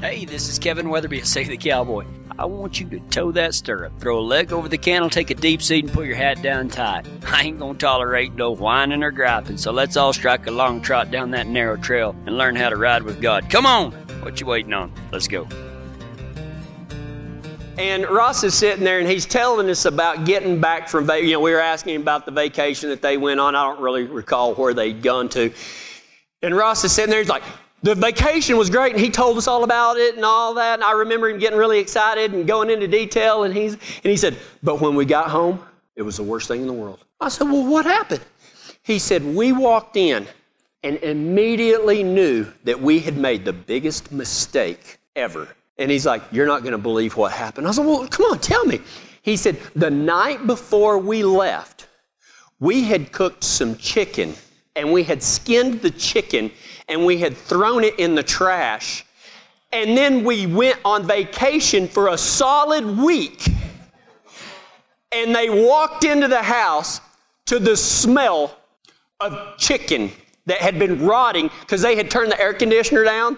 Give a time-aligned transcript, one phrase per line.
[0.00, 2.04] Hey, this is Kevin Weatherby, Save the Cowboy.
[2.38, 5.34] I want you to toe that stirrup, throw a leg over the cantle, take a
[5.34, 7.04] deep seat, and put your hat down tight.
[7.26, 11.10] I ain't gonna tolerate no whining or griping, so let's all strike a long trot
[11.10, 13.50] down that narrow trail and learn how to ride with God.
[13.50, 13.90] Come on!
[14.22, 14.92] What you waiting on?
[15.10, 15.48] Let's go.
[17.76, 21.40] And Ross is sitting there and he's telling us about getting back from, you know,
[21.40, 23.56] we were asking about the vacation that they went on.
[23.56, 25.52] I don't really recall where they'd gone to.
[26.42, 27.42] And Ross is sitting there, he's like,
[27.82, 30.74] the vacation was great, and he told us all about it and all that.
[30.74, 33.44] And I remember him getting really excited and going into detail.
[33.44, 35.64] And he's and he said, "But when we got home,
[35.96, 38.22] it was the worst thing in the world." I said, "Well, what happened?"
[38.82, 40.26] He said, "We walked in
[40.82, 46.46] and immediately knew that we had made the biggest mistake ever." And he's like, "You're
[46.46, 48.80] not going to believe what happened." I said, "Well, come on, tell me."
[49.22, 51.86] He said, "The night before we left,
[52.58, 54.34] we had cooked some chicken."
[54.78, 56.52] And we had skinned the chicken
[56.88, 59.04] and we had thrown it in the trash.
[59.72, 63.48] And then we went on vacation for a solid week.
[65.12, 67.00] And they walked into the house
[67.46, 68.56] to the smell
[69.20, 70.12] of chicken
[70.46, 73.36] that had been rotting because they had turned the air conditioner down.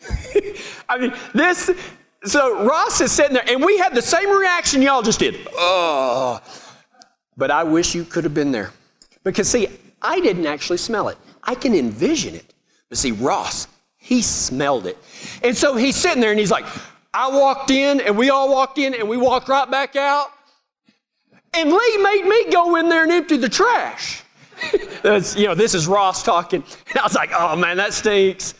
[0.88, 1.70] I mean, this,
[2.24, 5.46] so Ross is sitting there, and we had the same reaction y'all just did.
[5.52, 6.40] Oh,
[7.36, 8.72] but I wish you could have been there.
[9.22, 9.68] Because, see,
[10.04, 11.18] I didn't actually smell it.
[11.42, 12.54] I can envision it.
[12.88, 13.66] But see, Ross,
[13.96, 14.98] he smelled it.
[15.42, 16.66] And so he's sitting there and he's like,
[17.14, 20.28] I walked in and we all walked in and we walked right back out.
[21.54, 24.22] And Lee made me go in there and empty the trash.
[25.04, 26.62] You know, this is Ross talking.
[26.88, 28.54] And I was like, oh man, that stinks.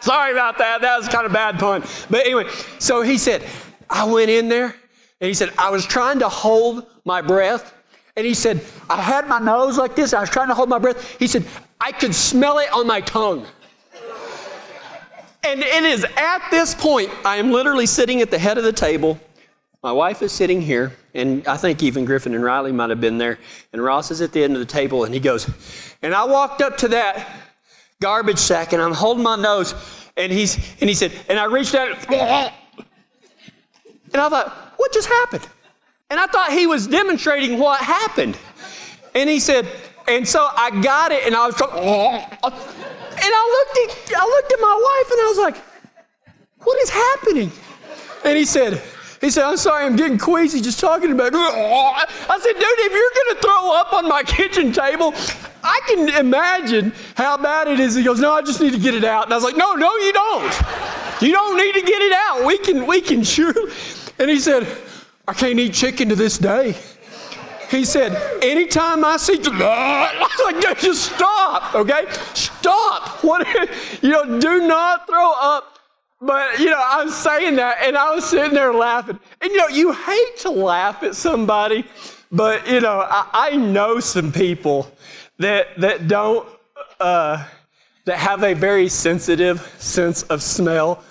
[0.00, 0.80] Sorry about that.
[0.80, 1.84] That was kind of a bad pun.
[2.10, 2.48] But anyway,
[2.80, 3.44] so he said,
[3.88, 4.74] I went in there
[5.20, 7.72] and he said, I was trying to hold my breath
[8.16, 8.60] and he said,
[8.90, 10.12] I had my nose like this.
[10.12, 11.18] I was trying to hold my breath.
[11.18, 11.46] He said,
[11.80, 13.46] I could smell it on my tongue.
[15.44, 18.72] And it is at this point, I am literally sitting at the head of the
[18.72, 19.18] table.
[19.82, 23.18] My wife is sitting here, and I think even Griffin and Riley might have been
[23.18, 23.40] there.
[23.72, 25.50] And Ross is at the end of the table, and he goes,
[26.02, 27.28] and I walked up to that
[28.00, 29.74] garbage sack, and I'm holding my nose,
[30.16, 32.52] and he's and he said, and I reached out, and
[34.14, 35.48] I thought, what just happened?
[36.12, 38.36] And I thought he was demonstrating what happened.
[39.14, 39.66] And he said,
[40.06, 41.80] and so I got it, and I was, like, and
[43.34, 45.56] I looked at, I looked at my wife, and I was like,
[46.58, 47.50] what is happening?
[48.26, 48.82] And he said,
[49.22, 51.34] he said, I'm sorry, I'm getting queasy just talking about it.
[51.34, 55.14] I said, dude, if you're going to throw up on my kitchen table,
[55.64, 57.94] I can imagine how bad it is.
[57.94, 59.24] He goes, no, I just need to get it out.
[59.24, 61.22] And I was like, no, no, you don't.
[61.22, 62.44] You don't need to get it out.
[62.44, 63.54] We can, we can sure.
[64.18, 64.66] And he said,
[65.26, 66.76] I can't eat chicken to this day.
[67.70, 72.04] He said, anytime I see, I was like, just stop, okay?
[72.34, 73.24] Stop.
[73.24, 73.46] What,
[74.02, 75.78] you know, do not throw up.
[76.20, 79.18] But, you know, I was saying that and I was sitting there laughing.
[79.40, 81.84] And, you know, you hate to laugh at somebody,
[82.30, 84.92] but, you know, I, I know some people
[85.38, 86.46] that, that don't,
[87.00, 87.44] uh,
[88.04, 91.02] that have a very sensitive sense of smell.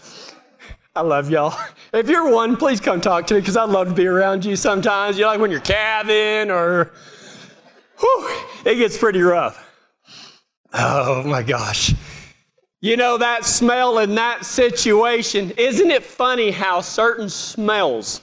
[0.96, 1.58] I love y'all.
[1.94, 4.56] If you're one, please come talk to me because I'd love to be around you
[4.56, 5.18] sometimes.
[5.18, 6.94] You know, like when you're calving or,
[8.00, 9.69] whew, it gets pretty rough.
[10.74, 11.94] Oh my gosh.
[12.79, 18.22] You know, that smell in that situation, isn't it funny how certain smells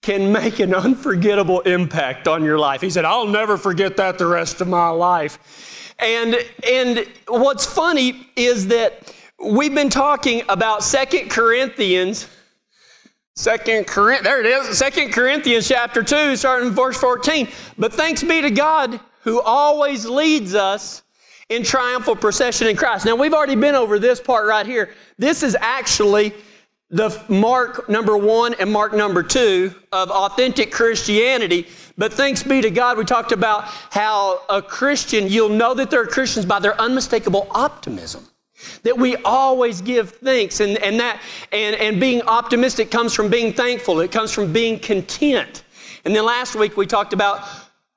[0.00, 2.80] can make an unforgettable impact on your life?
[2.80, 5.94] He said, I'll never forget that the rest of my life.
[5.98, 12.28] And, and what's funny is that we've been talking about Second Corinthians
[13.34, 17.48] Second Corinthians, there it is, Second Corinthians chapter 2, starting in verse 14.
[17.78, 21.02] But thanks be to God who always leads us
[21.48, 23.06] in triumphal procession in Christ.
[23.06, 24.90] Now we've already been over this part right here.
[25.18, 26.34] This is actually
[26.90, 31.68] the mark number one and mark number two of authentic Christianity.
[31.96, 36.06] But thanks be to God, we talked about how a Christian, you'll know that they're
[36.06, 38.28] Christians by their unmistakable optimism.
[38.82, 41.20] That we always give thanks, and, and that
[41.52, 44.00] and, and being optimistic comes from being thankful.
[44.00, 45.64] It comes from being content.
[46.04, 47.46] And then last week we talked about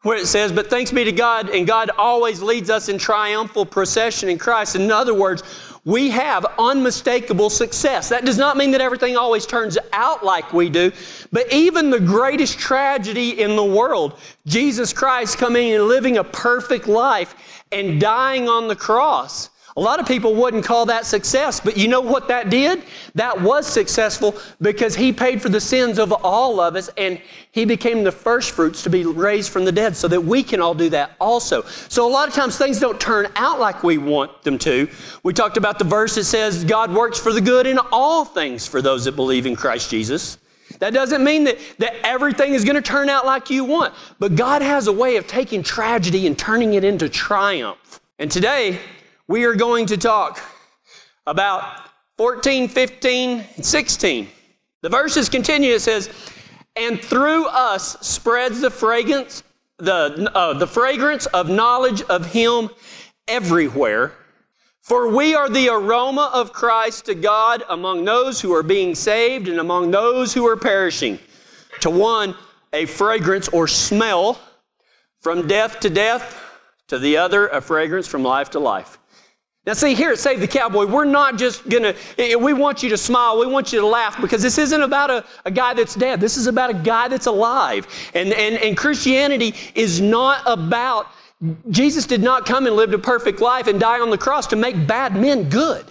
[0.04, 3.66] where it says, But thanks be to God, and God always leads us in triumphal
[3.66, 4.75] procession in Christ.
[4.75, 5.42] In other words,
[5.84, 8.10] we have unmistakable success.
[8.10, 10.92] That does not mean that everything always turns out like we do,
[11.31, 16.88] but even the greatest tragedy in the world, Jesus Christ coming and living a perfect
[16.88, 21.75] life and dying on the cross, A lot of people wouldn't call that success, but
[21.75, 22.83] you know what that did?
[23.13, 27.66] That was successful because he paid for the sins of all of us and he
[27.66, 30.74] became the first fruits to be raised from the dead so that we can all
[30.74, 31.63] do that also.
[31.89, 34.89] So a lot of times things don't turn out like we want them to.
[35.24, 38.66] We talked about the verse that says God works for the good in all things
[38.66, 40.38] for those that believe in Christ Jesus.
[40.80, 44.38] That doesn't mean that, that everything is going to turn out like you want, but
[44.38, 48.00] God has a way of taking tragedy and turning it into triumph.
[48.19, 48.80] And today,
[49.27, 50.42] we are going to talk
[51.27, 54.27] about 14, 15, and 16.
[54.81, 55.74] The verses continue.
[55.74, 56.10] It says,
[56.75, 59.44] "And through us spreads the fragrance,
[59.77, 62.69] the uh, the fragrance of knowledge of Him
[63.27, 64.13] everywhere."
[64.86, 69.48] For we are the aroma of Christ to God among those who are being saved
[69.48, 71.18] and among those who are perishing.
[71.80, 72.36] To one,
[72.71, 74.39] a fragrance or smell
[75.21, 76.39] from death to death,
[76.89, 79.00] to the other, a fragrance from life to life.
[79.66, 82.90] Now, see, here at Save the Cowboy, we're not just gonna, eh, we want you
[82.90, 85.96] to smile, we want you to laugh, because this isn't about a, a guy that's
[85.96, 86.22] dead.
[86.22, 87.88] This is about a guy that's alive.
[88.14, 91.08] And, and, and Christianity is not about,
[91.72, 94.56] Jesus did not come and live a perfect life and die on the cross to
[94.56, 95.86] make bad men good.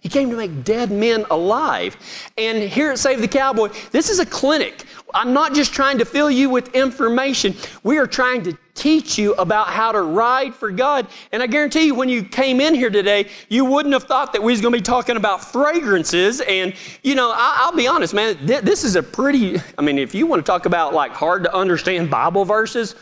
[0.00, 1.96] He came to make dead men alive.
[2.38, 4.84] And here at Save the Cowboy, this is a clinic.
[5.12, 7.54] I'm not just trying to fill you with information.
[7.82, 11.06] We are trying to teach you about how to ride for God.
[11.32, 14.42] And I guarantee you, when you came in here today, you wouldn't have thought that
[14.42, 16.40] we was going to be talking about fragrances.
[16.40, 19.98] And, you know, I, will be honest, man, th- this is a pretty, I mean,
[19.98, 22.94] if you want to talk about like hard to understand Bible verses,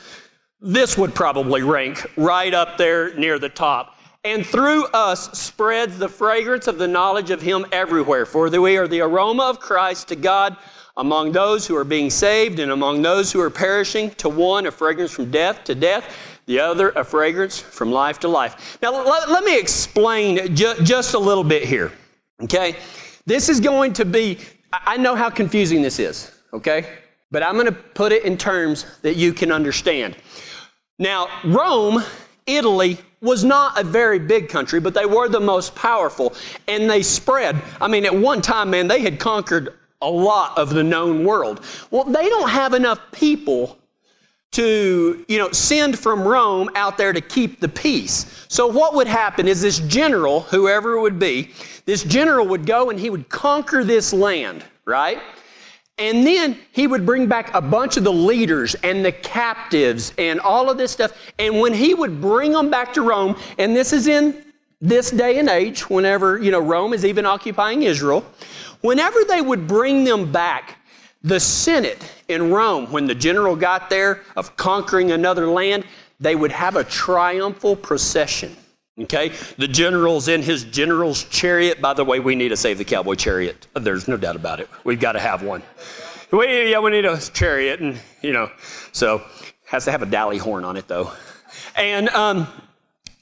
[0.60, 6.08] this would probably rank right up there near the top and through us spreads the
[6.08, 8.26] fragrance of the knowledge of Him everywhere.
[8.26, 10.56] For we are the aroma of Christ to God
[10.96, 14.10] among those who are being saved and among those who are perishing.
[14.16, 16.16] To one, a fragrance from death to death,
[16.46, 18.78] the other, a fragrance from life to life.
[18.82, 21.92] Now, let, let me explain ju- just a little bit here.
[22.42, 22.76] Okay?
[23.26, 24.38] This is going to be,
[24.72, 26.98] I know how confusing this is, okay?
[27.30, 30.16] But I'm going to put it in terms that you can understand.
[30.98, 32.02] Now, Rome,
[32.46, 36.34] Italy, was not a very big country, but they were the most powerful.
[36.66, 37.56] And they spread.
[37.80, 41.64] I mean, at one time, man, they had conquered a lot of the known world.
[41.90, 43.78] Well, they don't have enough people
[44.52, 48.46] to, you know, send from Rome out there to keep the peace.
[48.48, 51.50] So what would happen is this general, whoever it would be,
[51.84, 55.18] this general would go and he would conquer this land, right?
[55.98, 60.38] And then he would bring back a bunch of the leaders and the captives and
[60.40, 61.12] all of this stuff.
[61.38, 64.44] And when he would bring them back to Rome, and this is in
[64.80, 68.24] this day and age, whenever, you know, Rome is even occupying Israel,
[68.80, 70.76] whenever they would bring them back,
[71.24, 75.84] the Senate in Rome, when the general got there of conquering another land,
[76.20, 78.56] they would have a triumphal procession.
[79.00, 79.32] Okay?
[79.56, 81.80] The general's in his general's chariot.
[81.80, 83.66] By the way, we need to save the cowboy chariot.
[83.74, 84.68] There's no doubt about it.
[84.84, 85.62] We've got to have one.
[86.30, 88.50] We, yeah, we need a chariot, and, you know,
[88.92, 89.22] so
[89.64, 91.10] has to have a dally horn on it, though.
[91.74, 92.46] And um,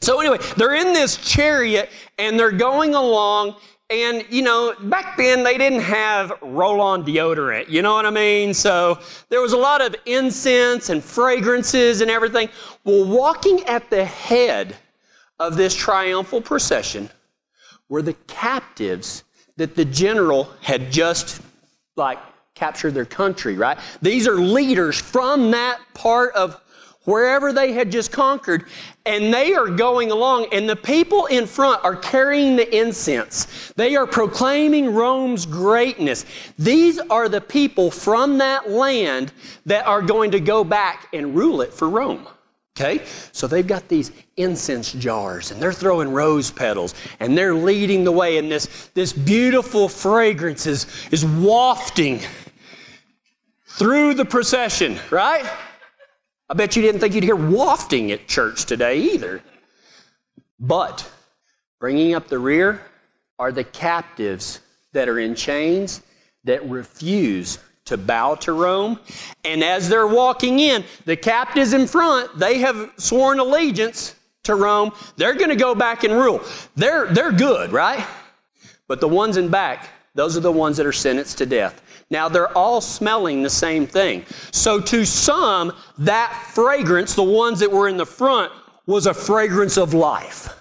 [0.00, 3.56] so, anyway, they're in this chariot, and they're going along,
[3.90, 8.11] and, you know, back then they didn't have roll on deodorant, you know what I
[8.11, 8.52] mean?
[8.52, 12.49] So there was a lot of incense and fragrances and everything.
[12.82, 14.75] Well, walking at the head
[15.38, 17.11] of this triumphal procession
[17.88, 19.25] were the captives
[19.56, 21.41] that the general had just
[21.97, 22.19] like
[22.55, 23.79] captured their country, right?
[24.03, 26.61] These are leaders from that part of
[27.05, 28.65] wherever they had just conquered,
[29.05, 33.73] and they are going along, and the people in front are carrying the incense.
[33.77, 36.25] They are proclaiming Rome's greatness.
[36.59, 39.33] These are the people from that land
[39.66, 42.26] that are going to go back and rule it for Rome.
[42.76, 43.02] Okay?
[43.33, 48.12] So they've got these incense jars and they're throwing rose petals and they're leading the
[48.12, 52.21] way and this, this beautiful fragrance is, is wafting
[53.66, 55.50] through the procession, right?
[56.50, 59.42] I bet you didn't think you'd hear wafting at church today either.
[60.61, 61.11] But
[61.80, 62.83] bringing up the rear
[63.38, 64.61] are the captives
[64.92, 66.02] that are in chains
[66.45, 69.00] that refuse to bow to Rome.
[69.45, 74.14] And as they're walking in, the captives in front, they have sworn allegiance
[74.45, 74.93] to Rome.
[75.16, 76.40] They're going to go back and rule.
[76.76, 78.07] They're, they're good, right?
[78.88, 81.83] But the ones in back, those are the ones that are sentenced to death.
[82.11, 84.25] Now they're all smelling the same thing.
[84.52, 88.52] So to some, that fragrance, the ones that were in the front,
[88.87, 90.52] was a fragrance of life.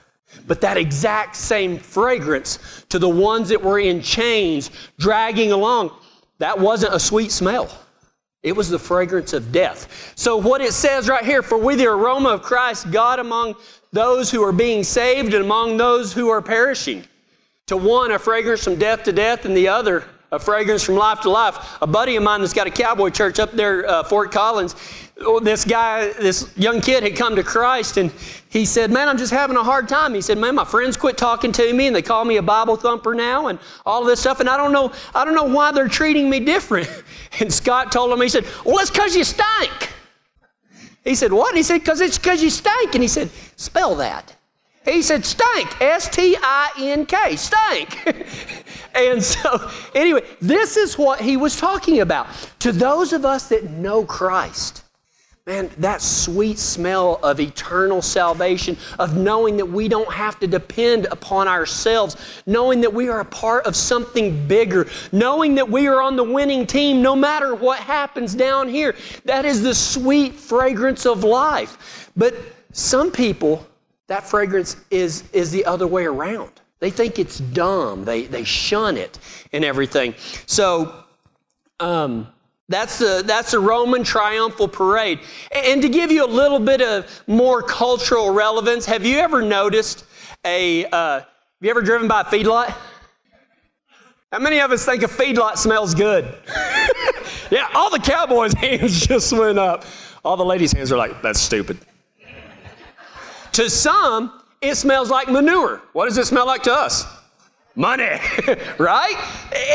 [0.48, 5.91] But that exact same fragrance to the ones that were in chains, dragging along,
[6.38, 7.70] that wasn't a sweet smell.
[8.44, 10.13] It was the fragrance of death.
[10.15, 13.56] So, what it says right here, for we the aroma of Christ, God among
[13.92, 17.04] those who are being saved and among those who are perishing.
[17.68, 21.22] To one, a fragrance from death to death, and the other, a fragrance from life
[21.22, 21.77] to life.
[21.82, 24.75] A buddy of mine that's got a cowboy church up there, uh, Fort Collins,
[25.22, 28.12] oh, this guy, this young kid had come to Christ and
[28.50, 30.13] he said, Man, I'm just having a hard time.
[30.13, 32.75] He said, Man, my friends quit talking to me and they call me a Bible
[32.75, 34.39] thumper now and all this stuff.
[34.39, 36.89] And I don't know, I don't know why they're treating me different.
[37.38, 39.91] And Scott told him, he said, Well, it's because you stink.
[41.03, 41.53] He said, What?
[41.53, 42.96] He said, Because it's because you stink.
[42.96, 44.34] And he said, Spell that.
[44.86, 45.82] He said, Stink.
[45.82, 47.36] S T I N K.
[47.36, 48.08] Stink.
[48.96, 52.27] and so, anyway, this is what he was talking about.
[52.60, 54.86] To those of us that know Christ,
[55.48, 61.06] Man, that sweet smell of eternal salvation, of knowing that we don't have to depend
[61.12, 66.01] upon ourselves, knowing that we are a part of something bigger, knowing that we are
[66.01, 68.96] on the winning team no matter what happens down here.
[69.25, 72.10] That is the sweet fragrance of life.
[72.18, 72.34] But
[72.72, 73.68] some people,
[74.07, 76.51] that fragrance is, is the other way around.
[76.79, 79.19] They think it's dumb, they, they shun it
[79.53, 80.13] and everything.
[80.45, 81.03] So,
[81.79, 82.27] um,
[82.67, 85.19] that's the, that's the Roman triumphal parade.
[85.51, 90.05] And to give you a little bit of more cultural relevance, have you ever noticed
[90.43, 91.27] a, uh, have
[91.62, 92.75] you ever driven by a feedlot?
[94.31, 96.25] How many of us think a feedlot smells good?
[97.51, 99.85] yeah, all the cowboys' hands just went up.
[100.24, 101.77] All the ladies' hands are like, that's stupid.
[103.55, 105.81] To some, it smells like manure.
[105.93, 107.05] What does it smell like to us?
[107.75, 108.03] money,
[108.79, 109.15] right?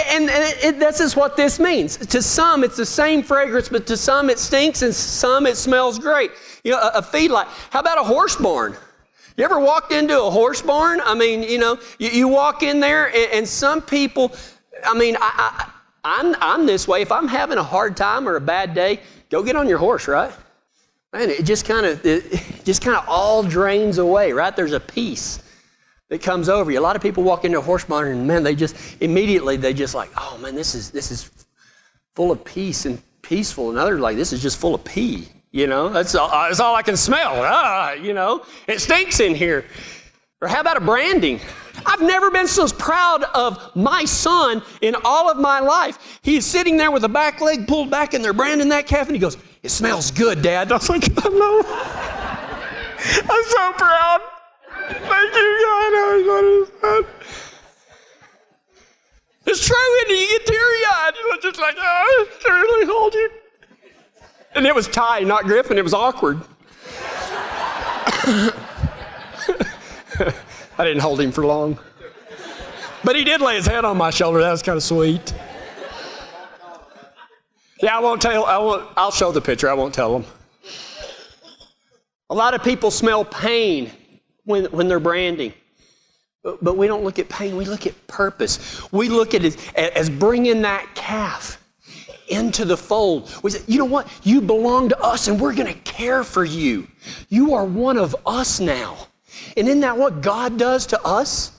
[0.08, 1.96] And, and it, it, this is what this means.
[1.98, 5.98] To some, it's the same fragrance, but to some, it stinks, and some, it smells
[5.98, 6.30] great.
[6.64, 7.46] You know, a, a feedlot.
[7.70, 8.76] How about a horse barn?
[9.36, 11.00] You ever walked into a horse barn?
[11.04, 14.34] I mean, you know, you, you walk in there, and, and, some people,
[14.84, 15.70] I mean, I, I,
[16.04, 17.02] I'm, I'm this way.
[17.02, 20.08] If I'm having a hard time or a bad day, go get on your horse,
[20.08, 20.32] right?
[21.12, 24.54] Man, it just kind of, it just kind of all drains away, right?
[24.54, 25.42] There's a peace
[26.08, 26.78] that comes over you.
[26.78, 29.72] A lot of people walk into a horse barn and man, they just immediately they
[29.72, 31.30] just like, oh man, this is this is
[32.14, 33.70] full of peace and peaceful.
[33.70, 35.28] And others like, this is just full of pee.
[35.52, 37.32] You know, that's all, that's all I can smell.
[37.34, 39.64] Ah, you know, it stinks in here.
[40.40, 41.40] Or how about a branding?
[41.84, 46.20] I've never been so proud of my son in all of my life.
[46.22, 49.16] He's sitting there with a back leg pulled back and they're branding that calf and
[49.16, 50.72] he goes, It smells good, Dad.
[50.72, 51.62] I was like, I know.
[53.30, 54.20] I'm so proud.
[54.88, 55.92] Thank you, God.
[55.94, 57.06] I was.
[59.46, 61.12] It's true, and you get teary eyed.
[61.16, 63.30] You know, just like, oh, I really hold you.
[64.54, 65.78] And it was Ty, not Griffin.
[65.78, 66.40] It was awkward.
[70.78, 71.78] I didn't hold him for long.
[73.02, 74.40] But he did lay his head on my shoulder.
[74.40, 75.32] That was kind of sweet.
[77.82, 78.44] Yeah, I won't tell.
[78.44, 78.86] I won't.
[78.96, 79.70] I'll show the picture.
[79.70, 80.30] I won't tell them.
[82.28, 83.90] A lot of people smell pain
[84.44, 85.52] when, when they're branding.
[86.42, 88.90] But, but we don't look at pain, we look at purpose.
[88.92, 91.62] We look at it as bringing that calf
[92.28, 93.34] into the fold.
[93.42, 94.08] We say, you know what?
[94.22, 96.86] You belong to us and we're going to care for you.
[97.28, 99.08] You are one of us now.
[99.56, 101.52] And isn't that what God does to us?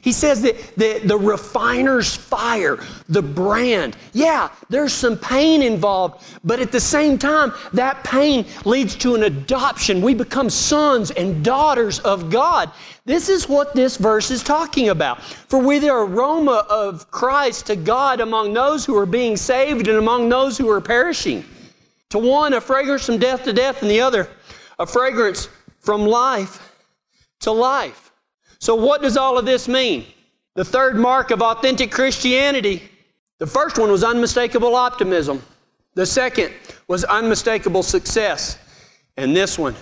[0.00, 6.60] He says that the, the refiner's fire, the brand, yeah, there's some pain involved, but
[6.60, 10.02] at the same time, that pain leads to an adoption.
[10.02, 12.70] We become sons and daughters of God.
[13.06, 15.22] This is what this verse is talking about.
[15.22, 19.98] For we the aroma of Christ to God among those who are being saved and
[19.98, 21.44] among those who are perishing.
[22.10, 24.28] To one, a fragrance from death to death, and the other,
[24.78, 25.48] a fragrance
[25.80, 26.73] from life
[27.44, 28.12] to life.
[28.58, 30.06] So, what does all of this mean?
[30.54, 32.90] The third mark of authentic Christianity
[33.38, 35.42] the first one was unmistakable optimism,
[35.94, 36.52] the second
[36.88, 38.58] was unmistakable success.
[39.16, 39.74] And this one,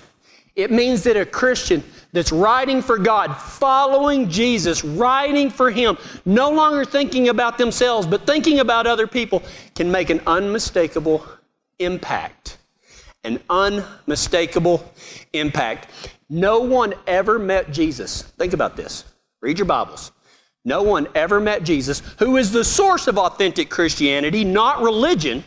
[0.56, 6.50] it means that a Christian that's riding for God, following Jesus, riding for Him, no
[6.50, 9.42] longer thinking about themselves, but thinking about other people,
[9.74, 11.26] can make an unmistakable
[11.78, 12.58] impact.
[13.24, 14.92] An unmistakable
[15.32, 15.88] impact.
[16.32, 18.22] No one ever met Jesus.
[18.22, 19.04] Think about this.
[19.42, 20.12] Read your Bibles.
[20.64, 25.44] No one ever met Jesus, who is the source of authentic Christianity, not religion,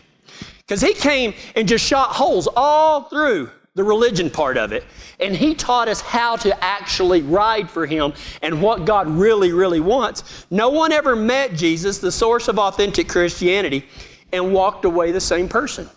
[0.60, 4.84] because he came and just shot holes all through the religion part of it.
[5.20, 8.14] And he taught us how to actually ride for him
[8.44, 10.46] and what God really, really wants.
[10.52, 13.88] No one ever met Jesus, the source of authentic Christianity,
[14.32, 15.90] and walked away the same person.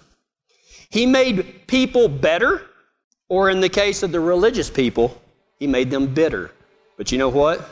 [0.88, 2.64] He made people better
[3.28, 5.20] or in the case of the religious people,
[5.58, 6.50] he made them bitter.
[6.97, 7.68] But you know what?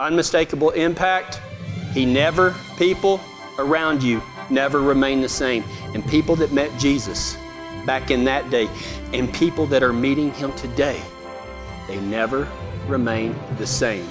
[0.00, 1.40] Unmistakable impact.
[1.92, 3.20] He never, people
[3.58, 5.64] around you never remain the same.
[5.94, 7.36] And people that met Jesus
[7.86, 8.68] back in that day
[9.12, 11.00] and people that are meeting him today,
[11.86, 12.48] they never
[12.86, 14.06] remain the same.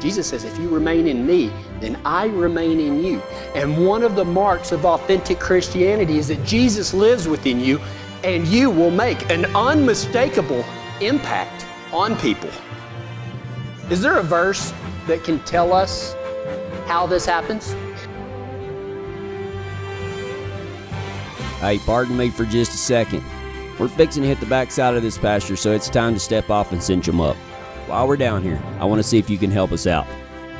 [0.00, 3.22] Jesus says, if you remain in me, then I remain in you.
[3.54, 7.80] And one of the marks of authentic Christianity is that Jesus lives within you
[8.24, 10.64] and you will make an unmistakable
[11.00, 12.50] impact on people.
[13.90, 14.72] Is there a verse
[15.06, 16.14] that can tell us
[16.86, 17.76] how this happens?
[21.60, 23.22] Hey, pardon me for just a second.
[23.78, 26.72] We're fixing to hit the backside of this pasture, so it's time to step off
[26.72, 27.36] and cinch them up.
[27.86, 30.06] While we're down here, I want to see if you can help us out.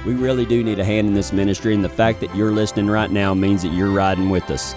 [0.04, 2.88] We really do need a hand in this ministry, and the fact that you're listening
[2.88, 4.75] right now means that you're riding with us.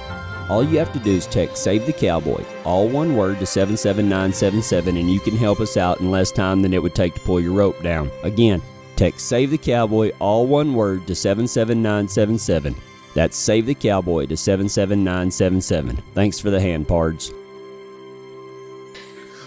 [0.49, 4.95] All you have to do is text Save the Cowboy, all one word, to 77977,
[4.95, 7.41] and you can help us out in less time than it would take to pull
[7.41, 8.09] your rope down.
[8.23, 8.61] Again,
[8.95, 12.73] text Save the Cowboy, all one word, to 77977.
[13.13, 15.97] That's Save the Cowboy to 77977.
[16.13, 17.33] Thanks for the hand, Pards.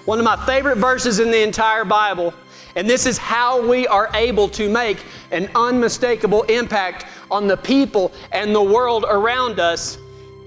[0.05, 2.35] One of my favorite verses in the entire Bible,
[2.77, 8.13] and this is how we are able to make an unmistakable impact on the people
[8.33, 9.97] and the world around us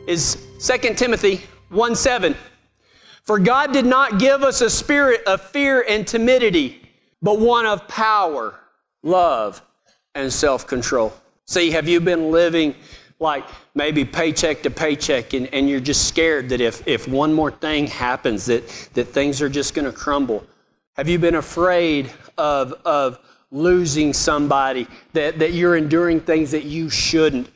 [0.06, 1.42] is 2 Timothy
[1.72, 2.36] 1 7.
[3.24, 6.90] For God did not give us a spirit of fear and timidity,
[7.22, 8.58] but one of power,
[9.02, 9.62] love,
[10.16, 11.14] and self control.
[11.48, 12.76] See, have you been living
[13.20, 13.44] like
[13.76, 17.86] maybe paycheck to paycheck and, and you're just scared that if, if one more thing
[17.86, 20.48] happens that, that things are just going to crumble?
[20.94, 23.20] Have you been afraid of, of
[23.52, 27.50] losing somebody, that, that you're enduring things that you shouldn't?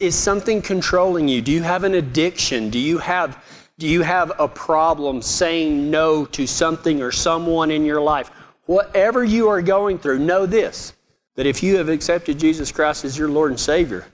[0.00, 1.42] Is something controlling you?
[1.42, 2.70] Do you have an addiction?
[2.70, 3.44] Do you have,
[3.78, 8.30] do you have a problem saying no to something or someone in your life?
[8.66, 10.94] Whatever you are going through, know this
[11.36, 14.06] that if you have accepted Jesus Christ as your Lord and Savior,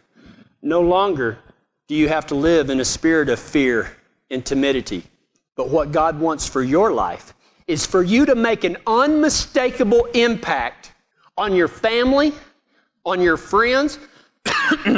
[0.62, 1.38] no longer
[1.86, 3.94] do you have to live in a spirit of fear
[4.30, 5.04] and timidity.
[5.54, 7.34] But what God wants for your life
[7.66, 10.92] is for you to make an unmistakable impact
[11.36, 12.32] on your family,
[13.04, 13.98] on your friends,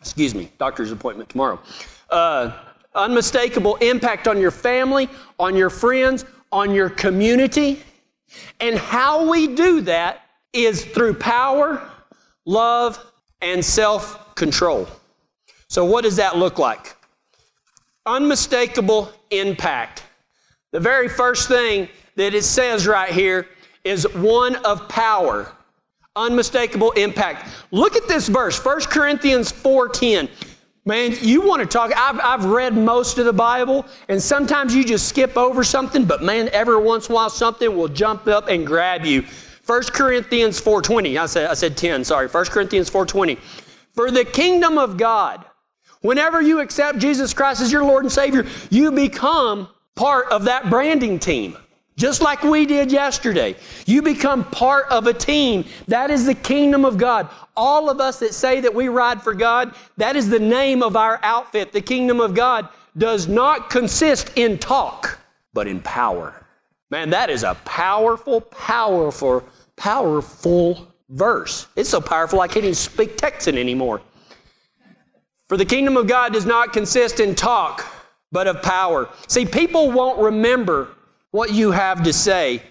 [0.00, 1.60] excuse me, doctor's appointment tomorrow.
[2.08, 2.52] Uh,
[2.94, 7.82] unmistakable impact on your family, on your friends, on your community.
[8.60, 11.88] And how we do that is through power,
[12.44, 12.98] love,
[13.40, 14.88] and self control.
[15.68, 16.96] So, what does that look like?
[18.06, 20.04] Unmistakable impact.
[20.72, 23.48] The very first thing that it says right here
[23.84, 25.52] is one of power
[26.20, 27.48] unmistakable impact.
[27.70, 30.28] Look at this verse, 1 Corinthians 4:10.
[30.86, 31.92] Man, you want to talk.
[31.94, 36.22] I've, I've read most of the Bible, and sometimes you just skip over something, but
[36.22, 39.24] man, every once in a while something will jump up and grab you.
[39.66, 41.18] 1 Corinthians 4:20.
[41.18, 42.28] I said, I said 10, sorry.
[42.28, 43.38] 1 Corinthians 4:20.
[43.92, 45.44] For the kingdom of God,
[46.00, 50.70] whenever you accept Jesus Christ as your Lord and Savior, you become part of that
[50.70, 51.56] branding team
[52.00, 53.54] just like we did yesterday.
[53.84, 55.66] You become part of a team.
[55.86, 57.28] That is the kingdom of God.
[57.54, 60.96] All of us that say that we ride for God, that is the name of
[60.96, 61.72] our outfit.
[61.72, 65.20] The kingdom of God does not consist in talk,
[65.52, 66.46] but in power.
[66.90, 69.44] Man, that is a powerful, powerful,
[69.76, 71.66] powerful verse.
[71.76, 74.00] It's so powerful I can't even speak Texan anymore.
[75.50, 77.84] For the kingdom of God does not consist in talk,
[78.32, 79.10] but of power.
[79.26, 80.88] See, people won't remember
[81.30, 82.62] what you have to say.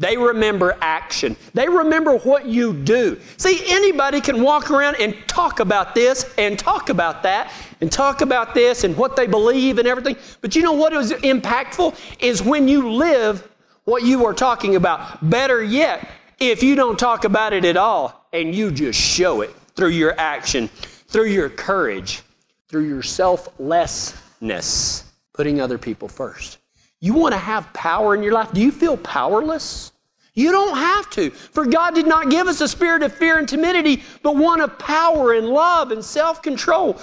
[0.00, 1.36] They remember action.
[1.54, 3.18] They remember what you do.
[3.36, 8.20] See, anybody can walk around and talk about this and talk about that and talk
[8.20, 10.16] about this and what they believe and everything.
[10.40, 11.98] But you know what is impactful?
[12.20, 13.48] Is when you live
[13.84, 15.28] what you are talking about.
[15.28, 19.50] Better yet, if you don't talk about it at all and you just show it
[19.74, 22.22] through your action, through your courage,
[22.68, 26.57] through your selflessness, putting other people first.
[27.00, 28.52] You want to have power in your life?
[28.52, 29.92] Do you feel powerless?
[30.34, 31.30] You don't have to.
[31.30, 34.78] For God did not give us a spirit of fear and timidity, but one of
[34.78, 37.00] power and love and self-control.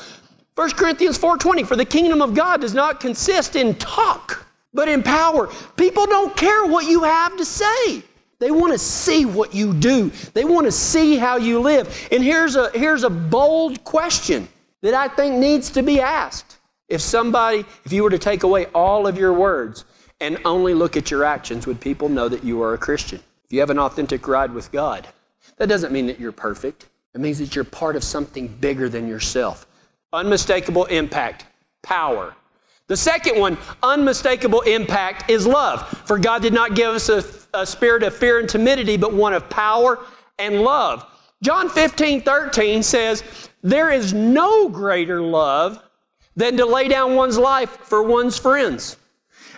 [0.55, 5.03] 1 Corinthians 4:20 For the kingdom of God does not consist in talk, but in
[5.03, 5.49] power.
[5.75, 8.03] People don't care what you have to say.
[8.39, 10.11] They want to see what you do.
[10.33, 12.07] They want to see how you live.
[12.11, 14.47] And here's a here's a bold question
[14.81, 16.54] that I think needs to be asked.
[16.87, 19.85] If somebody, if you were to take away all of your words
[20.21, 23.19] and only look at your actions, would people know that you are a Christian?
[23.45, 25.07] If you have an authentic ride with God,
[25.57, 26.87] that doesn't mean that you're perfect.
[27.13, 29.67] It means that you're part of something bigger than yourself.
[30.13, 31.45] Unmistakable impact,
[31.81, 32.35] power.
[32.87, 35.87] The second one, unmistakable impact, is love.
[36.05, 39.33] For God did not give us a, a spirit of fear and timidity, but one
[39.33, 39.99] of power
[40.37, 41.05] and love.
[41.41, 45.81] John 15, 13 says, There is no greater love
[46.35, 48.97] than to lay down one's life for one's friends.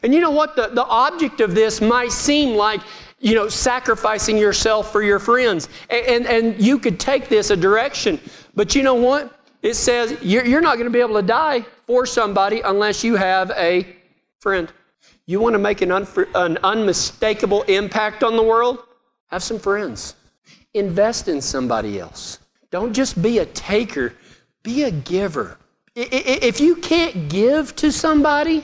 [0.03, 0.55] And you know what?
[0.55, 2.81] The, the object of this might seem like
[3.19, 5.69] you know, sacrificing yourself for your friends.
[5.89, 8.19] And, and, and you could take this a direction.
[8.55, 9.33] But you know what?
[9.63, 13.15] It says you're, you're not going to be able to die for somebody unless you
[13.15, 13.95] have a
[14.39, 14.71] friend.
[15.25, 18.79] You want to make an, unf- an unmistakable impact on the world?
[19.27, 20.15] Have some friends.
[20.73, 22.39] Invest in somebody else.
[22.69, 24.13] Don't just be a taker,
[24.63, 25.57] be a giver.
[25.99, 28.63] If you can't give to somebody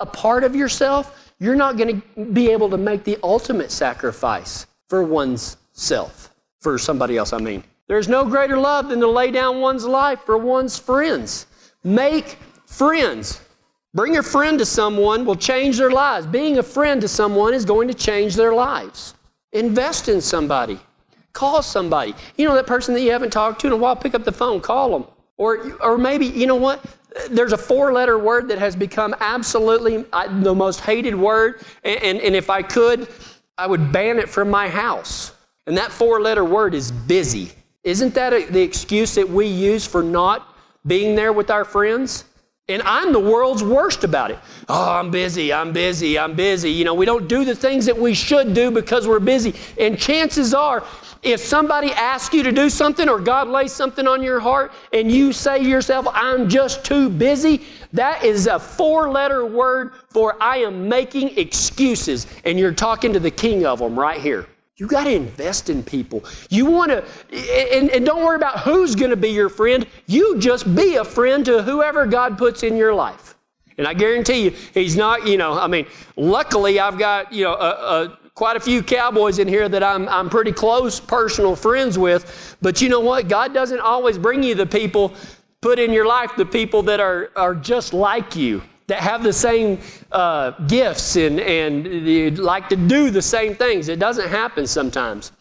[0.00, 4.66] a part of yourself, you're not going to be able to make the ultimate sacrifice
[4.88, 7.62] for one's self, for somebody else, I mean.
[7.86, 11.46] There's no greater love than to lay down one's life for one's friends.
[11.84, 13.40] Make friends.
[13.94, 16.26] Bring a friend to someone will change their lives.
[16.26, 19.14] Being a friend to someone is going to change their lives.
[19.52, 20.80] Invest in somebody.
[21.32, 22.14] Call somebody.
[22.36, 24.32] You know that person that you haven't talked to in a while, pick up the
[24.32, 25.08] phone, call them.
[25.42, 26.84] Or, or maybe, you know what?
[27.28, 31.62] There's a four letter word that has become absolutely uh, the most hated word.
[31.82, 33.08] And, and, and if I could,
[33.58, 35.32] I would ban it from my house.
[35.66, 37.50] And that four letter word is busy.
[37.82, 40.54] Isn't that a, the excuse that we use for not
[40.86, 42.24] being there with our friends?
[42.68, 44.38] And I'm the world's worst about it.
[44.68, 46.70] Oh, I'm busy, I'm busy, I'm busy.
[46.70, 49.54] You know, we don't do the things that we should do because we're busy.
[49.76, 50.84] And chances are,
[51.22, 55.10] if somebody asks you to do something or God lays something on your heart and
[55.10, 60.36] you say to yourself, I'm just too busy, that is a four letter word for
[60.42, 62.26] I am making excuses.
[62.44, 64.46] And you're talking to the king of them right here.
[64.76, 66.24] You got to invest in people.
[66.50, 67.04] You want to,
[67.72, 69.86] and, and don't worry about who's going to be your friend.
[70.06, 73.36] You just be a friend to whoever God puts in your life.
[73.78, 77.54] And I guarantee you, he's not, you know, I mean, luckily I've got, you know,
[77.54, 81.98] a, a, quite a few cowboys in here that I'm, I'm pretty close personal friends
[81.98, 82.56] with.
[82.62, 83.28] But you know what?
[83.28, 85.14] God doesn't always bring you the people,
[85.60, 89.32] put in your life the people that are, are just like you that have the
[89.32, 89.78] same
[90.10, 93.88] uh, gifts and, and like to do the same things.
[93.88, 95.32] It doesn't happen sometimes.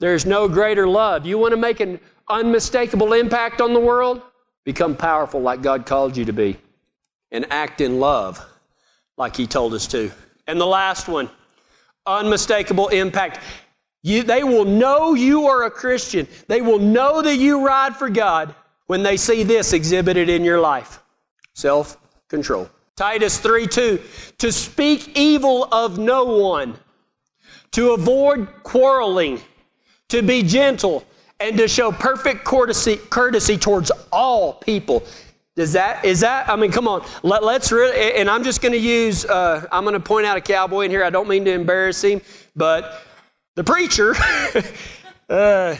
[0.00, 1.24] There's no greater love.
[1.24, 4.22] You want to make an unmistakable impact on the world?
[4.64, 6.56] Become powerful like God called you to be
[7.30, 8.44] and act in love
[9.16, 10.10] like He told us to.
[10.46, 11.30] And the last one
[12.06, 13.40] unmistakable impact.
[14.02, 16.28] You, they will know you are a Christian.
[16.46, 18.54] They will know that you ride for God
[18.86, 21.02] when they see this exhibited in your life
[21.54, 21.96] self
[22.28, 22.68] control.
[22.96, 24.00] Titus 3 2,
[24.38, 26.76] to speak evil of no one,
[27.72, 29.40] to avoid quarreling,
[30.10, 31.04] to be gentle,
[31.40, 35.02] and to show perfect courtesy, courtesy towards all people.
[35.56, 38.72] Does that, is that, I mean, come on, Let, us really, and I'm just going
[38.72, 41.04] to use, uh, I'm going to point out a cowboy in here.
[41.04, 42.20] I don't mean to embarrass him,
[42.56, 43.02] but
[43.54, 44.16] the preacher
[45.28, 45.76] uh,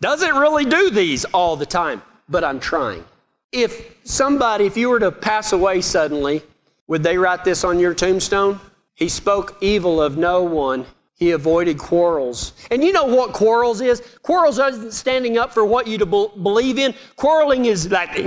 [0.00, 3.04] doesn't really do these all the time, but I'm trying
[3.52, 6.42] if somebody, if you were to pass away suddenly,
[6.86, 8.60] would they write this on your tombstone?
[8.94, 10.86] He spoke evil of no one.
[11.16, 12.52] He avoided quarrels.
[12.70, 14.02] And you know what quarrels is?
[14.20, 16.94] Quarrels isn't standing up for what you believe in.
[17.16, 18.26] Quarreling is like, that's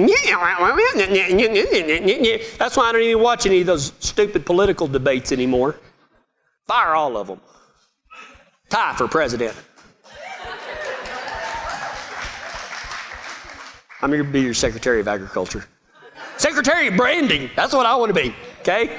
[2.78, 5.76] why I don't even watch any of those stupid political debates anymore.
[6.66, 7.40] Fire all of them.
[8.70, 9.56] Ty for president.
[14.02, 15.66] I'm going to be your Secretary of Agriculture.
[16.38, 17.52] Secretary of Branding.
[17.56, 18.34] That's what I want to be.
[18.62, 18.98] Okay?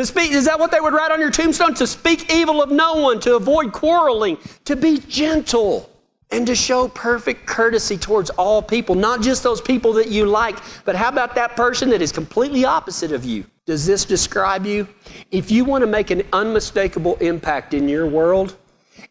[0.00, 1.74] To speak, is that what they would write on your tombstone?
[1.74, 5.90] To speak evil of no one, to avoid quarreling, to be gentle,
[6.30, 10.56] and to show perfect courtesy towards all people, not just those people that you like,
[10.86, 13.44] but how about that person that is completely opposite of you?
[13.66, 14.88] Does this describe you?
[15.32, 18.56] If you want to make an unmistakable impact in your world,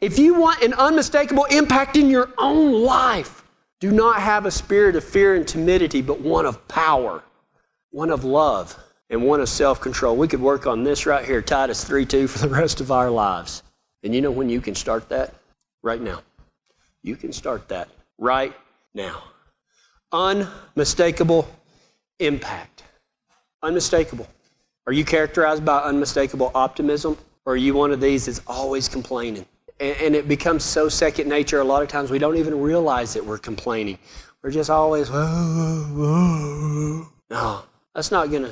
[0.02, 3.44] if you want an unmistakable impact in your own life,
[3.80, 7.22] do not have a spirit of fear and timidity, but one of power,
[7.92, 8.76] one of love,
[9.10, 10.16] and one of self control.
[10.16, 13.10] We could work on this right here, Titus 3 2, for the rest of our
[13.10, 13.64] lives.
[14.04, 15.34] And you know when you can start that?
[15.82, 16.22] Right now.
[17.04, 18.54] You can start that right
[18.94, 19.24] now.
[20.12, 21.48] Unmistakable
[22.20, 22.84] impact.
[23.64, 24.28] Unmistakable.
[24.88, 27.18] Are you characterized by unmistakable optimism?
[27.46, 29.46] Or are you one of these that's always complaining?
[29.80, 33.26] and, it becomes so second nature a lot of times we don't even realize that
[33.26, 33.98] we're complaining.
[34.42, 37.08] We're just always, no,
[37.94, 38.52] that's not going to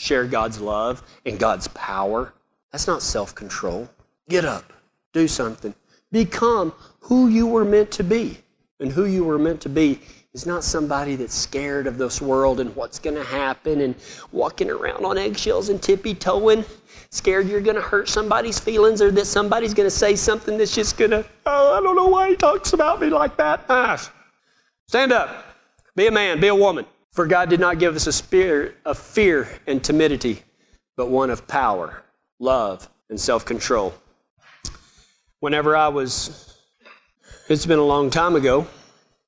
[0.00, 2.32] share God's love and God's power.
[2.72, 3.88] That's not self control.
[4.28, 4.72] Get up,
[5.12, 5.74] do something,
[6.10, 8.38] become who you were meant to be.
[8.78, 10.00] And who you were meant to be
[10.32, 13.94] is not somebody that's scared of this world and what's going to happen and
[14.32, 16.64] walking around on eggshells and tippy toeing
[17.10, 20.74] scared you're going to hurt somebody's feelings or that somebody's going to say something that's
[20.74, 23.64] just going to, oh, I don't know why he talks about me like that.
[23.68, 24.10] Ah.
[24.86, 25.44] Stand up.
[25.94, 26.40] Be a man.
[26.40, 26.86] Be a woman.
[27.12, 30.42] For God did not give us a spirit of fear and timidity,
[30.96, 32.02] but one of power,
[32.38, 33.92] love, and self control.
[35.40, 36.56] whenever I was,
[37.48, 38.66] it's been a long time ago,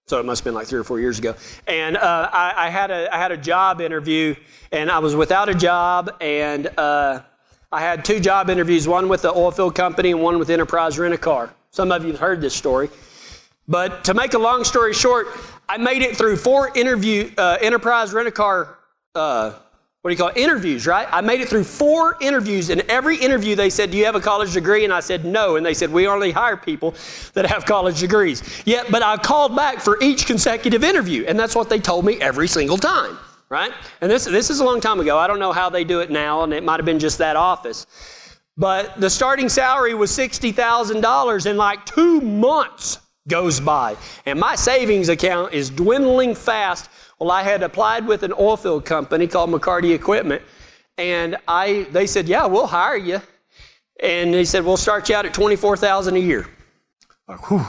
[0.07, 1.35] so it must have been like three or four years ago.
[1.67, 4.37] And uh, I, I, had a, I had a job interview,
[4.71, 7.23] and I was without a job, and uh,
[7.73, 10.99] I had two job interviews, one with the oil field company and one with Enterprise
[10.99, 11.53] Rent a Car.
[11.71, 12.91] Some of you have heard this story.
[13.67, 15.29] But to make a long story short,
[15.69, 18.79] I made it through four interview uh, Enterprise Rent a Car
[19.15, 19.53] uh,
[20.03, 20.37] what do you call it?
[20.37, 21.07] Interviews, right?
[21.13, 22.71] I made it through four interviews.
[22.71, 24.83] and every interview, they said, Do you have a college degree?
[24.83, 25.55] And I said, No.
[25.55, 26.97] And they said, We only hire people
[27.35, 28.43] that have college degrees.
[28.67, 31.25] Yet, but I called back for each consecutive interview.
[31.27, 33.17] And that's what they told me every single time,
[33.49, 33.71] right?
[34.01, 35.17] And this, this is a long time ago.
[35.19, 37.37] I don't know how they do it now, and it might have been just that
[37.37, 37.87] office.
[38.57, 43.97] But the starting salary was $60,000 in like two months goes by.
[44.27, 46.89] And my savings account is dwindling fast
[47.23, 50.43] well, I had applied with an oil field company called McCarty Equipment,
[50.99, 53.23] and I they said, "Yeah, we'll hire you."
[54.01, 56.49] And they said, "We'll start you out at twenty-four thousand a year."
[57.29, 57.65] Like, whew,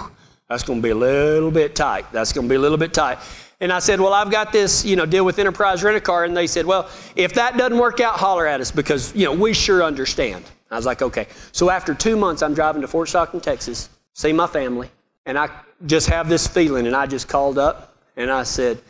[0.49, 2.11] that's going to be a little bit tight.
[2.11, 3.19] That's going to be a little bit tight.
[3.59, 6.23] And I said, "Well, I've got this, you know, deal with Enterprise Rent a Car."
[6.23, 9.33] And they said, "Well, if that doesn't work out, holler at us because you know
[9.33, 13.07] we sure understand." I was like, "Okay." So after two months, I'm driving to Fort
[13.07, 14.89] Stockton, Texas, see my family,
[15.25, 15.49] and I
[15.85, 18.81] just have this feeling, and I just called up and I said.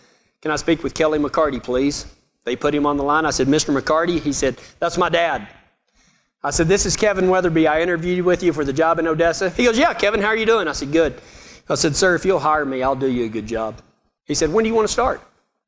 [0.43, 2.06] Can I speak with Kelly McCarty, please?
[2.43, 3.26] They put him on the line.
[3.26, 3.74] I said, Mr.
[3.74, 4.19] McCarty?
[4.19, 5.48] He said, That's my dad.
[6.43, 7.65] I said, This is Kevin Weatherby.
[7.65, 9.50] I interviewed with you for the job in Odessa.
[9.52, 10.67] He goes, Yeah, Kevin, how are you doing?
[10.67, 11.22] I said, Good.
[11.69, 13.82] I said, Sir, if you'll hire me, I'll do you a good job.
[14.26, 15.22] He said, When do you want to start?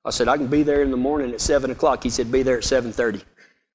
[0.04, 2.04] I said, I can be there in the morning at 7 o'clock.
[2.04, 3.24] He said, Be there at 7.30.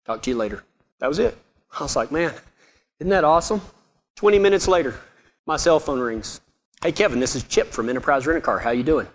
[0.05, 0.63] Talk to you later.
[0.99, 1.35] That was it.
[1.79, 2.35] I was like, Man,
[2.99, 3.63] isn't that awesome?
[4.17, 5.01] 20 minutes later,
[5.47, 6.43] my cell phone rings.
[6.83, 8.59] Hey, Kevin, this is Chip from Enterprise Rent a Car.
[8.59, 9.07] How you doing?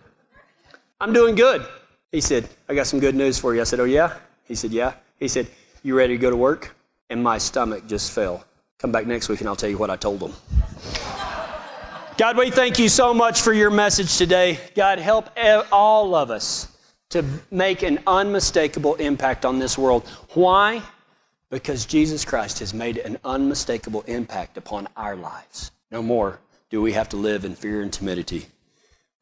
[1.02, 1.66] I'm doing good.
[2.12, 3.62] He said, I got some good news for you.
[3.62, 4.14] I said, Oh, yeah?
[4.44, 4.94] He said, Yeah.
[5.18, 5.48] He said,
[5.82, 6.76] You ready to go to work?
[7.10, 8.46] And my stomach just fell.
[8.78, 10.34] Come back next week and I'll tell you what I told him.
[12.20, 14.60] God, we thank you so much for your message today.
[14.76, 15.32] God, help
[15.72, 16.68] all of us
[17.10, 20.08] to make an unmistakable impact on this world.
[20.36, 20.84] Why?
[21.50, 25.72] Because Jesus Christ has made an unmistakable impact upon our lives.
[25.90, 28.48] No more do we have to live in fear and timidity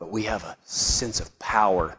[0.03, 1.97] but we have a sense of power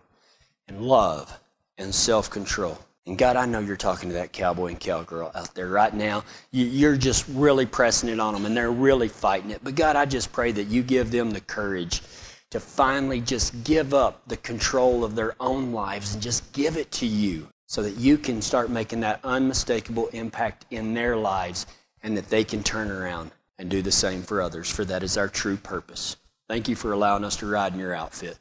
[0.68, 1.40] and love
[1.78, 2.78] and self control.
[3.06, 6.22] And God, I know you're talking to that cowboy and cowgirl out there right now.
[6.50, 9.64] You're just really pressing it on them and they're really fighting it.
[9.64, 12.02] But God, I just pray that you give them the courage
[12.50, 16.90] to finally just give up the control of their own lives and just give it
[16.92, 21.64] to you so that you can start making that unmistakable impact in their lives
[22.02, 25.16] and that they can turn around and do the same for others, for that is
[25.16, 26.16] our true purpose.
[26.48, 28.38] Thank you for allowing us to ride in your outfit.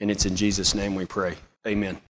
[0.00, 1.36] And it's in Jesus' name we pray.
[1.66, 1.98] Amen.